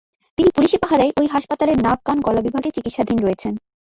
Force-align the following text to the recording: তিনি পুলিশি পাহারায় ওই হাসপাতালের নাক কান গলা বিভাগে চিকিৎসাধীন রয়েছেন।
তিনি 0.37 0.49
পুলিশি 0.55 0.77
পাহারায় 0.77 1.11
ওই 1.19 1.27
হাসপাতালের 1.27 1.77
নাক 1.77 1.99
কান 2.05 2.17
গলা 2.19 2.41
বিভাগে 2.41 2.69
চিকিৎসাধীন 2.71 3.17
রয়েছেন। 3.19 3.53